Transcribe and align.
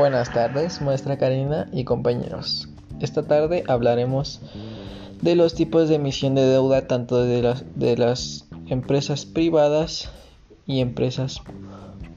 Buenas 0.00 0.32
tardes, 0.32 0.80
maestra 0.80 1.18
Karina 1.18 1.68
y 1.74 1.84
compañeros. 1.84 2.70
Esta 3.00 3.24
tarde 3.24 3.64
hablaremos 3.68 4.40
de 5.20 5.36
los 5.36 5.52
tipos 5.52 5.90
de 5.90 5.96
emisión 5.96 6.34
de 6.34 6.40
deuda 6.40 6.86
tanto 6.86 7.22
de 7.22 7.96
las, 7.98 8.46
empresas 8.68 9.26
privadas 9.26 10.10
y 10.66 10.80
empresas 10.80 11.42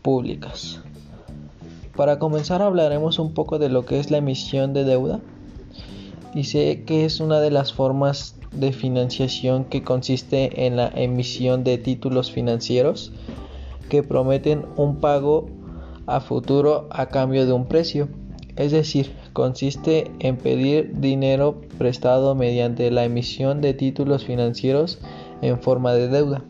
públicas. 0.02 0.80
Para 1.98 2.20
comenzar 2.20 2.62
hablaremos 2.62 3.20
un 3.20 3.34
poco 3.34 3.60
de 3.60 3.68
lo 3.68 3.86
que 3.86 4.00
es 4.00 4.12
la 4.12 4.20
emisión 4.20 4.72
de 4.72 4.86
deuda 4.86 5.20
y 6.34 6.46
sé 6.46 6.86
que 6.86 7.04
es 7.04 7.20
una 7.20 7.42
de 7.42 7.52
las 7.52 7.74
formas 7.74 8.38
de 8.54 8.72
financiación 8.72 9.66
que 9.66 9.84
consiste 9.84 10.66
en 10.68 10.78
la 10.78 10.88
emisión 10.88 11.66
de 11.66 11.78
títulos 11.80 12.32
financieros 12.32 13.12
que 13.90 14.04
prometen 14.04 14.66
un 14.78 15.02
pago 15.02 15.50
a 16.06 16.20
futuro 16.20 16.88
a 16.92 17.08
cambio 17.08 17.46
de 17.46 17.54
un 17.54 17.66
precio. 17.66 18.10
Es 18.56 18.72
decir, 18.72 19.12
consiste 19.34 20.12
en 20.20 20.38
pedir 20.38 21.00
dinero 21.00 21.62
prestado 21.78 22.36
mediante 22.36 22.92
la 22.92 23.04
emisión 23.04 23.62
de 23.62 23.74
títulos 23.74 24.26
financieros 24.26 25.00
en 25.42 25.60
forma 25.60 25.94
de 25.94 26.08
deuda. 26.08 26.44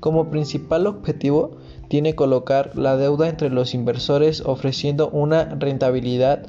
Como 0.00 0.30
principal 0.30 0.86
objetivo, 0.86 1.56
tiene 1.88 2.14
colocar 2.14 2.76
la 2.76 2.96
deuda 2.96 3.28
entre 3.28 3.50
los 3.50 3.74
inversores 3.74 4.42
ofreciendo 4.46 5.10
una 5.10 5.44
rentabilidad 5.44 6.46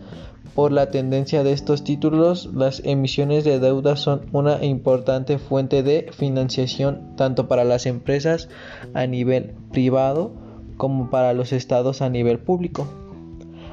por 0.55 0.71
la 0.71 0.91
tendencia 0.91 1.43
de 1.43 1.51
estos 1.51 1.84
títulos, 1.84 2.49
las 2.54 2.82
emisiones 2.85 3.43
de 3.43 3.60
deuda 3.60 3.95
son 3.95 4.27
una 4.34 4.63
importante 4.63 5.40
fuente 5.40 5.82
de 5.82 6.12
financiación 6.12 7.15
tanto 7.15 7.48
para 7.48 7.63
las 7.63 7.88
empresas 7.88 8.49
a 8.93 9.07
nivel 9.07 9.55
privado 9.71 10.32
como 10.77 11.10
para 11.10 11.34
los 11.34 11.54
estados 11.54 12.02
a 12.02 12.10
nivel 12.10 12.40
público. 12.40 12.88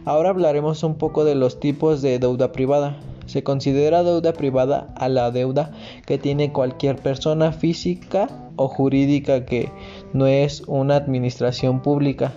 Ahora 0.05 0.31
hablaremos 0.31 0.83
un 0.83 0.97
poco 0.97 1.25
de 1.25 1.35
los 1.35 1.61
tipos 1.61 2.03
de 2.03 2.19
deuda 2.19 2.53
privada. 2.53 2.97
Se 3.27 3.43
considera 3.43 4.03
deuda 4.03 4.33
privada 4.33 4.93
a 4.97 5.09
la 5.09 5.31
deuda 5.31 5.73
que 6.07 6.19
tiene 6.19 6.53
cualquier 6.53 6.97
persona 6.97 7.53
física 7.53 8.29
o 8.57 8.69
jurídica 8.69 9.45
que 9.45 9.71
no 10.13 10.27
es 10.27 10.63
una 10.67 10.97
administración 10.97 11.81
pública. 11.81 12.33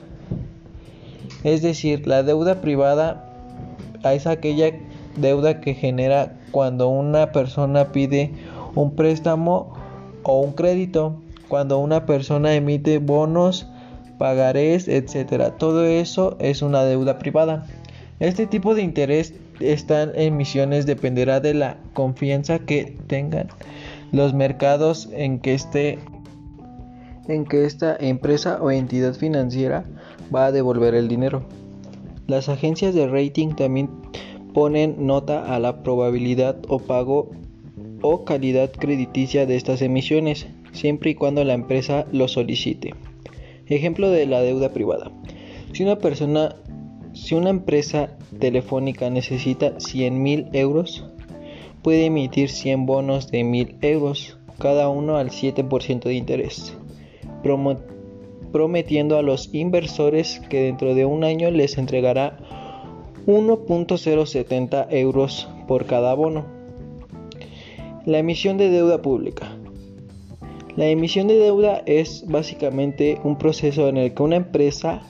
Es 1.43 1.61
decir, 1.61 2.07
la 2.07 2.23
deuda 2.23 2.61
privada 2.61 3.29
es 4.03 4.27
aquella 4.27 4.71
deuda 5.17 5.61
que 5.61 5.73
genera 5.73 6.37
cuando 6.51 6.89
una 6.89 7.31
persona 7.31 7.91
pide 7.91 8.31
un 8.75 8.95
préstamo 8.95 9.73
o 10.23 10.39
un 10.39 10.53
crédito, 10.53 11.15
cuando 11.47 11.79
una 11.79 12.05
persona 12.05 12.55
emite 12.55 12.99
bonos, 12.99 13.67
pagarés, 14.17 14.87
etcétera. 14.87 15.57
Todo 15.57 15.85
eso 15.85 16.37
es 16.39 16.61
una 16.61 16.83
deuda 16.83 17.19
privada. 17.19 17.65
Este 18.19 18.47
tipo 18.47 18.75
de 18.75 18.81
interés 18.81 19.33
están 19.59 20.11
emisiones 20.15 20.85
dependerá 20.85 21.39
de 21.39 21.53
la 21.53 21.77
confianza 21.93 22.59
que 22.59 22.97
tengan 23.07 23.47
los 24.11 24.33
mercados 24.33 25.09
en 25.11 25.39
que 25.39 25.57
en 27.27 27.45
que 27.45 27.65
esta 27.65 27.95
empresa 27.95 28.59
o 28.61 28.69
entidad 28.69 29.13
financiera 29.13 29.85
va 30.33 30.47
a 30.47 30.51
devolver 30.51 30.93
el 30.93 31.07
dinero. 31.07 31.43
Las 32.27 32.49
agencias 32.49 32.93
de 32.93 33.07
rating 33.07 33.55
también 33.55 33.89
ponen 34.53 35.05
nota 35.05 35.53
a 35.53 35.59
la 35.59 35.83
probabilidad 35.83 36.57
o 36.67 36.79
pago 36.79 37.31
o 38.01 38.25
calidad 38.25 38.71
crediticia 38.71 39.45
de 39.45 39.55
estas 39.55 39.81
emisiones, 39.81 40.47
siempre 40.73 41.11
y 41.11 41.15
cuando 41.15 41.43
la 41.43 41.53
empresa 41.53 42.05
lo 42.11 42.27
solicite. 42.27 42.93
Ejemplo 43.75 44.09
de 44.09 44.25
la 44.25 44.41
deuda 44.41 44.69
privada. 44.69 45.11
Si 45.73 45.83
una 45.83 45.97
persona, 45.97 46.55
si 47.13 47.35
una 47.35 47.49
empresa 47.49 48.17
telefónica 48.39 49.09
necesita 49.09 49.79
100 49.79 50.21
mil 50.21 50.49
euros, 50.53 51.05
puede 51.81 52.05
emitir 52.05 52.49
100 52.49 52.85
bonos 52.85 53.31
de 53.31 53.43
1000 53.43 53.77
euros, 53.81 54.37
cada 54.59 54.89
uno 54.89 55.17
al 55.17 55.29
7% 55.29 56.03
de 56.03 56.13
interés 56.13 56.77
prometiendo 58.53 59.17
a 59.17 59.21
los 59.21 59.53
inversores 59.53 60.39
que 60.49 60.61
dentro 60.61 60.95
de 60.95 61.05
un 61.05 61.23
año 61.23 61.51
les 61.51 61.77
entregará 61.77 62.37
1.070 63.25 64.87
euros 64.91 65.49
por 65.67 65.85
cada 65.85 66.13
bono. 66.13 66.45
La 68.05 68.19
emisión 68.19 68.57
de 68.57 68.69
deuda 68.69 69.01
pública. 69.01 69.52
La 70.75 70.87
emisión 70.87 71.27
de 71.27 71.37
deuda 71.37 71.83
es 71.85 72.25
básicamente 72.27 73.19
un 73.23 73.37
proceso 73.37 73.87
en 73.89 73.97
el 73.97 74.13
que 74.13 74.23
una 74.23 74.37
empresa 74.37 75.03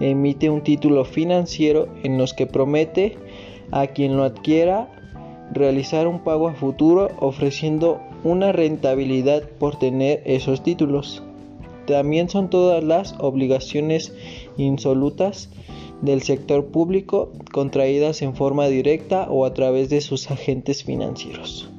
emite 0.00 0.50
un 0.50 0.62
título 0.62 1.04
financiero 1.04 1.88
en 2.02 2.18
los 2.18 2.34
que 2.34 2.46
promete 2.46 3.16
a 3.70 3.86
quien 3.86 4.16
lo 4.16 4.24
adquiera 4.24 4.88
realizar 5.52 6.08
un 6.08 6.24
pago 6.24 6.48
a 6.48 6.54
futuro 6.54 7.08
ofreciendo 7.20 8.00
una 8.24 8.50
rentabilidad 8.50 9.44
por 9.60 9.78
tener 9.78 10.22
esos 10.24 10.62
títulos. 10.62 11.22
También 11.86 12.28
son 12.28 12.50
todas 12.50 12.82
las 12.82 13.14
obligaciones 13.18 14.12
insolutas 14.56 15.50
del 16.02 16.22
sector 16.22 16.66
público 16.66 17.30
contraídas 17.52 18.22
en 18.22 18.34
forma 18.34 18.66
directa 18.66 19.28
o 19.30 19.44
a 19.44 19.54
través 19.54 19.88
de 19.88 20.00
sus 20.00 20.30
agentes 20.30 20.82
financieros. 20.82 21.70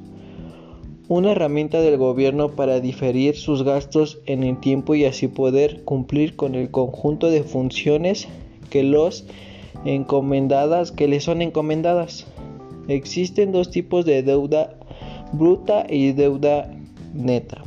Una 1.14 1.32
herramienta 1.32 1.82
del 1.82 1.98
gobierno 1.98 2.52
para 2.52 2.80
diferir 2.80 3.36
sus 3.36 3.64
gastos 3.64 4.20
en 4.24 4.42
el 4.44 4.58
tiempo 4.58 4.94
y 4.94 5.04
así 5.04 5.28
poder 5.28 5.84
cumplir 5.84 6.36
con 6.36 6.54
el 6.54 6.70
conjunto 6.70 7.28
de 7.28 7.42
funciones 7.42 8.28
que 8.70 8.82
los 8.82 9.26
encomendadas 9.84 10.90
que 10.90 11.08
le 11.08 11.20
son 11.20 11.42
encomendadas. 11.42 12.26
Existen 12.88 13.52
dos 13.52 13.70
tipos 13.70 14.06
de 14.06 14.22
deuda 14.22 14.78
bruta 15.34 15.84
y 15.86 16.12
deuda 16.12 16.70
neta. 17.12 17.62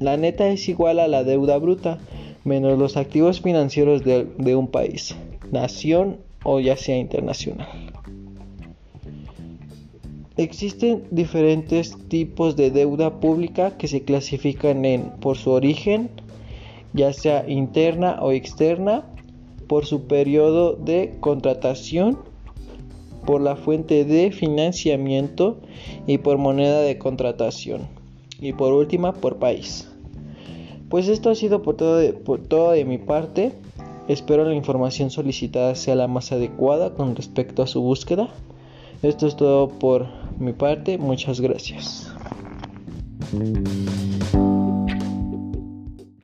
La 0.00 0.16
neta 0.16 0.48
es 0.48 0.66
igual 0.66 0.98
a 0.98 1.06
la 1.06 1.22
deuda 1.22 1.58
bruta 1.58 1.98
menos 2.44 2.78
los 2.78 2.96
activos 2.96 3.42
financieros 3.42 4.04
de, 4.04 4.56
un 4.56 4.68
país, 4.68 5.14
nación 5.52 6.16
o 6.44 6.60
ya 6.60 6.78
sea 6.78 6.96
internacional. 6.96 7.85
Existen 10.36 11.04
diferentes 11.10 11.96
tipos 12.08 12.56
de 12.56 12.70
deuda 12.70 13.20
pública 13.20 13.78
que 13.78 13.88
se 13.88 14.02
clasifican 14.02 14.84
en 14.84 15.10
por 15.20 15.38
su 15.38 15.50
origen, 15.50 16.10
ya 16.92 17.14
sea 17.14 17.48
interna 17.48 18.18
o 18.20 18.32
externa, 18.32 19.06
por 19.66 19.86
su 19.86 20.06
periodo 20.06 20.74
de 20.74 21.14
contratación, 21.20 22.18
por 23.24 23.40
la 23.40 23.56
fuente 23.56 24.04
de 24.04 24.30
financiamiento 24.30 25.56
y 26.06 26.18
por 26.18 26.36
moneda 26.36 26.82
de 26.82 26.98
contratación 26.98 27.88
y 28.38 28.52
por 28.52 28.74
última 28.74 29.14
por 29.14 29.36
país. 29.36 29.88
Pues 30.90 31.08
esto 31.08 31.30
ha 31.30 31.34
sido 31.34 31.62
por 31.62 31.76
todo 31.76 31.96
de, 31.96 32.12
por 32.12 32.40
todo 32.40 32.72
de 32.72 32.84
mi 32.84 32.98
parte. 32.98 33.52
Espero 34.06 34.44
la 34.44 34.54
información 34.54 35.10
solicitada 35.10 35.74
sea 35.74 35.96
la 35.96 36.08
más 36.08 36.30
adecuada 36.30 36.92
con 36.92 37.16
respecto 37.16 37.62
a 37.62 37.66
su 37.66 37.80
búsqueda. 37.80 38.28
Esto 39.02 39.26
es 39.26 39.36
todo 39.36 39.68
por 39.68 40.25
mi 40.38 40.52
parte. 40.52 40.98
Muchas 40.98 41.40
gracias. 41.40 42.12